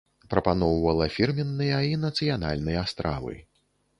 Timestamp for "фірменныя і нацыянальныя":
1.17-2.81